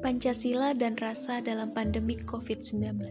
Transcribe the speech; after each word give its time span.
Pancasila 0.00 0.72
dan 0.72 0.96
Rasa 0.96 1.44
dalam 1.44 1.76
Pandemi 1.76 2.16
COVID-19 2.16 3.04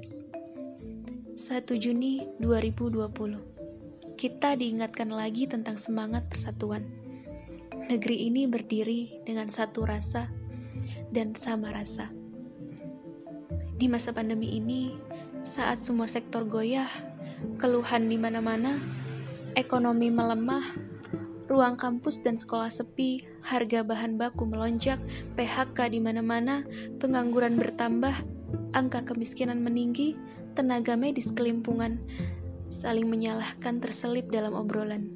1 1.38 1.38
Juni 1.78 2.26
2020 2.42 4.18
Kita 4.18 4.58
diingatkan 4.58 5.14
lagi 5.14 5.46
tentang 5.46 5.78
semangat 5.78 6.26
persatuan. 6.26 6.90
Negeri 7.94 8.34
ini 8.34 8.50
berdiri 8.50 9.22
dengan 9.22 9.54
satu 9.54 9.86
rasa 9.86 10.34
dan 11.14 11.38
sama 11.38 11.70
rasa. 11.70 12.10
Di 13.78 13.86
masa 13.86 14.10
pandemi 14.10 14.58
ini, 14.58 14.98
saat 15.46 15.86
semua 15.86 16.10
sektor 16.10 16.42
goyah, 16.42 16.90
keluhan 17.62 18.10
di 18.10 18.18
mana-mana, 18.18 18.82
ekonomi 19.54 20.10
melemah, 20.10 20.66
ruang 21.50 21.76
kampus 21.76 22.22
dan 22.22 22.38
sekolah 22.38 22.70
sepi, 22.70 23.26
harga 23.42 23.82
bahan 23.82 24.22
baku 24.22 24.46
melonjak, 24.46 25.02
PHK 25.34 25.90
di 25.92 26.00
mana-mana, 26.00 26.62
pengangguran 27.02 27.58
bertambah, 27.58 28.14
angka 28.78 29.02
kemiskinan 29.04 29.66
meninggi, 29.66 30.14
tenaga 30.54 30.94
medis 30.94 31.34
kelimpungan, 31.34 31.98
saling 32.70 33.10
menyalahkan 33.10 33.82
terselip 33.82 34.30
dalam 34.30 34.54
obrolan. 34.54 35.10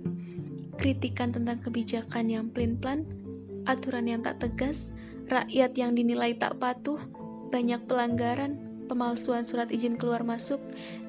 Kritikan 0.81 1.29
tentang 1.29 1.61
kebijakan 1.61 2.25
yang 2.33 2.49
pelin-pelan, 2.49 3.05
aturan 3.69 4.09
yang 4.09 4.25
tak 4.25 4.41
tegas, 4.41 4.89
rakyat 5.29 5.77
yang 5.77 5.93
dinilai 5.93 6.33
tak 6.33 6.57
patuh, 6.57 6.97
banyak 7.53 7.85
pelanggaran, 7.85 8.57
pemalsuan 8.89 9.45
surat 9.45 9.69
izin 9.69 10.01
keluar 10.01 10.25
masuk, 10.25 10.59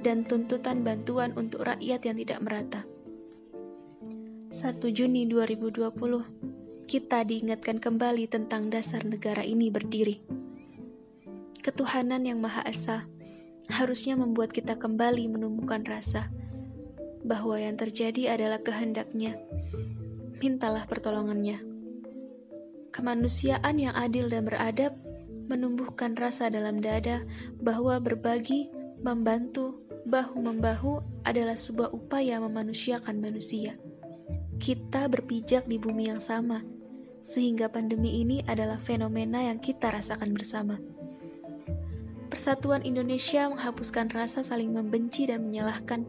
dan 0.04 0.28
tuntutan 0.28 0.84
bantuan 0.84 1.32
untuk 1.34 1.64
rakyat 1.64 2.04
yang 2.04 2.16
tidak 2.20 2.38
merata. 2.44 2.84
1 4.54 4.78
Juni 4.94 5.26
2020 5.26 6.86
kita 6.86 7.26
diingatkan 7.26 7.82
kembali 7.82 8.30
tentang 8.30 8.70
dasar 8.70 9.02
negara 9.02 9.42
ini 9.42 9.66
berdiri. 9.66 10.22
Ketuhanan 11.58 12.22
yang 12.22 12.38
Maha 12.38 12.62
Esa 12.62 13.02
harusnya 13.66 14.14
membuat 14.14 14.54
kita 14.54 14.78
kembali 14.78 15.26
menumbuhkan 15.26 15.82
rasa 15.82 16.30
bahwa 17.26 17.58
yang 17.58 17.74
terjadi 17.74 18.38
adalah 18.38 18.62
kehendaknya. 18.62 19.34
Mintalah 20.38 20.86
pertolongannya. 20.86 21.58
Kemanusiaan 22.94 23.74
yang 23.82 23.98
adil 23.98 24.30
dan 24.30 24.46
beradab 24.46 24.94
menumbuhkan 25.50 26.14
rasa 26.14 26.46
dalam 26.46 26.78
dada 26.78 27.26
bahwa 27.58 27.98
berbagi, 27.98 28.70
membantu, 29.02 29.82
bahu-membahu 30.06 31.02
adalah 31.26 31.58
sebuah 31.58 31.90
upaya 31.90 32.38
memanusiakan 32.38 33.18
manusia. 33.18 33.74
Kita 34.54 35.10
berpijak 35.10 35.66
di 35.66 35.82
bumi 35.82 36.06
yang 36.14 36.22
sama, 36.22 36.62
sehingga 37.18 37.66
pandemi 37.66 38.22
ini 38.22 38.38
adalah 38.46 38.78
fenomena 38.78 39.42
yang 39.42 39.58
kita 39.58 39.90
rasakan 39.90 40.30
bersama. 40.30 40.78
Persatuan 42.30 42.86
Indonesia 42.86 43.50
menghapuskan 43.50 44.14
rasa 44.14 44.46
saling 44.46 44.70
membenci 44.70 45.26
dan 45.26 45.42
menyalahkan. 45.46 46.06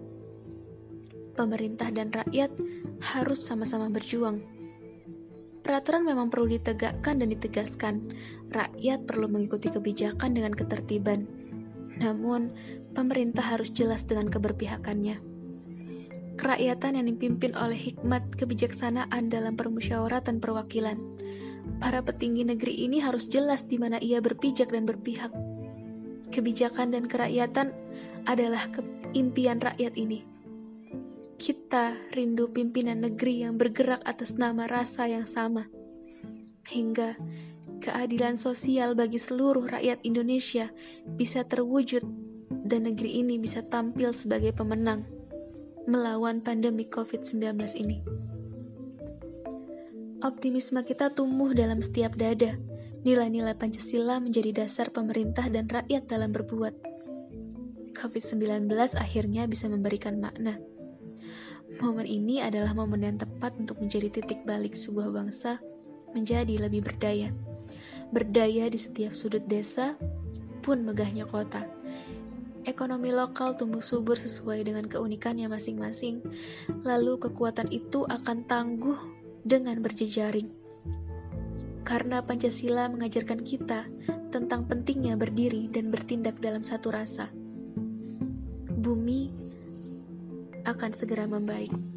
Pemerintah 1.34 1.90
dan 1.90 2.14
rakyat 2.14 2.54
harus 3.14 3.42
sama-sama 3.42 3.90
berjuang. 3.90 4.42
Peraturan 5.66 6.06
memang 6.06 6.30
perlu 6.30 6.46
ditegakkan 6.54 7.18
dan 7.18 7.34
ditegaskan. 7.34 8.14
Rakyat 8.54 9.10
perlu 9.10 9.26
mengikuti 9.26 9.74
kebijakan 9.74 10.38
dengan 10.38 10.54
ketertiban. 10.54 11.26
Namun, 11.98 12.54
pemerintah 12.94 13.42
harus 13.42 13.74
jelas 13.74 14.06
dengan 14.06 14.30
keberpihakannya 14.30 15.35
kerakyatan 16.36 17.00
yang 17.00 17.08
dipimpin 17.10 17.56
oleh 17.56 17.76
hikmat 17.76 18.36
kebijaksanaan 18.36 19.32
dalam 19.32 19.56
permusyawaratan 19.56 20.44
perwakilan. 20.44 21.00
Para 21.82 22.06
petinggi 22.06 22.46
negeri 22.46 22.86
ini 22.86 23.02
harus 23.02 23.26
jelas 23.26 23.66
di 23.66 23.82
mana 23.82 23.98
ia 23.98 24.22
berpijak 24.22 24.70
dan 24.70 24.86
berpihak. 24.86 25.34
Kebijakan 26.30 26.94
dan 26.94 27.10
kerakyatan 27.10 27.74
adalah 28.28 28.70
impian 29.18 29.58
rakyat 29.58 29.96
ini. 29.98 30.24
Kita 31.36 31.92
rindu 32.16 32.48
pimpinan 32.54 33.04
negeri 33.04 33.44
yang 33.44 33.60
bergerak 33.60 34.00
atas 34.08 34.40
nama 34.40 34.70
rasa 34.72 35.12
yang 35.12 35.28
sama, 35.28 35.68
hingga 36.72 37.20
keadilan 37.84 38.40
sosial 38.40 38.96
bagi 38.96 39.20
seluruh 39.20 39.68
rakyat 39.68 40.00
Indonesia 40.08 40.72
bisa 41.06 41.44
terwujud 41.44 42.02
dan 42.66 42.88
negeri 42.88 43.20
ini 43.20 43.36
bisa 43.36 43.62
tampil 43.68 44.16
sebagai 44.16 44.56
pemenang 44.56 45.06
melawan 45.86 46.42
pandemi 46.42 46.90
COVID-19 46.90 47.62
ini. 47.78 48.02
Optimisme 50.26 50.82
kita 50.82 51.14
tumbuh 51.14 51.54
dalam 51.54 51.78
setiap 51.86 52.18
dada. 52.18 52.58
Nilai-nilai 53.06 53.54
Pancasila 53.54 54.18
menjadi 54.18 54.66
dasar 54.66 54.90
pemerintah 54.90 55.46
dan 55.54 55.70
rakyat 55.70 56.10
dalam 56.10 56.34
berbuat. 56.34 56.74
COVID-19 57.94 58.66
akhirnya 58.98 59.46
bisa 59.46 59.70
memberikan 59.70 60.18
makna. 60.18 60.58
Momen 61.78 62.10
ini 62.10 62.42
adalah 62.42 62.74
momen 62.74 63.06
yang 63.06 63.18
tepat 63.22 63.54
untuk 63.62 63.78
menjadi 63.78 64.10
titik 64.10 64.42
balik 64.42 64.74
sebuah 64.74 65.14
bangsa 65.14 65.62
menjadi 66.18 66.66
lebih 66.66 66.82
berdaya. 66.82 67.30
Berdaya 68.10 68.72
di 68.74 68.80
setiap 68.82 69.14
sudut 69.14 69.46
desa, 69.46 69.94
pun 70.66 70.82
megahnya 70.82 71.30
kota 71.30 71.62
ekonomi 72.66 73.14
lokal 73.14 73.56
tumbuh 73.56 73.82
subur 73.82 74.18
sesuai 74.18 74.66
dengan 74.66 74.86
keunikannya 74.90 75.48
masing-masing, 75.48 76.26
lalu 76.84 77.18
kekuatan 77.22 77.72
itu 77.72 78.04
akan 78.06 78.44
tangguh 78.50 78.98
dengan 79.46 79.80
berjejaring. 79.80 80.50
Karena 81.86 82.26
Pancasila 82.26 82.90
mengajarkan 82.90 83.46
kita 83.46 83.86
tentang 84.34 84.66
pentingnya 84.66 85.16
berdiri 85.16 85.70
dan 85.70 85.94
bertindak 85.94 86.42
dalam 86.42 86.66
satu 86.66 86.92
rasa. 86.92 87.30
Bumi 88.76 89.30
akan 90.66 90.92
segera 90.98 91.30
membaik. 91.30 91.95